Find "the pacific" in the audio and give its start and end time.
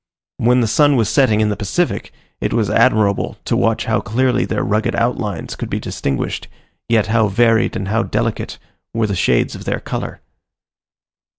1.49-2.11